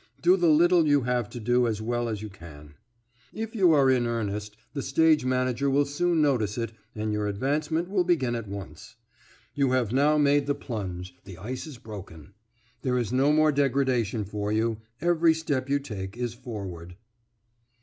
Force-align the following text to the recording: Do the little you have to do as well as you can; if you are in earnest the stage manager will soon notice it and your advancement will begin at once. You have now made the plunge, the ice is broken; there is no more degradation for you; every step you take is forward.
Do 0.19 0.35
the 0.35 0.49
little 0.49 0.87
you 0.87 1.01
have 1.01 1.29
to 1.29 1.39
do 1.39 1.67
as 1.67 1.79
well 1.79 2.09
as 2.09 2.23
you 2.23 2.29
can; 2.29 2.73
if 3.31 3.53
you 3.53 3.71
are 3.71 3.87
in 3.91 4.07
earnest 4.07 4.57
the 4.73 4.81
stage 4.81 5.25
manager 5.25 5.69
will 5.69 5.85
soon 5.85 6.23
notice 6.23 6.57
it 6.57 6.71
and 6.95 7.13
your 7.13 7.27
advancement 7.27 7.87
will 7.87 8.03
begin 8.03 8.33
at 8.33 8.47
once. 8.47 8.95
You 9.53 9.73
have 9.73 9.93
now 9.93 10.17
made 10.17 10.47
the 10.47 10.55
plunge, 10.55 11.13
the 11.23 11.37
ice 11.37 11.67
is 11.67 11.77
broken; 11.77 12.33
there 12.81 12.97
is 12.97 13.13
no 13.13 13.31
more 13.31 13.51
degradation 13.51 14.25
for 14.25 14.51
you; 14.51 14.81
every 15.01 15.35
step 15.35 15.69
you 15.69 15.77
take 15.77 16.17
is 16.17 16.33
forward. 16.33 16.95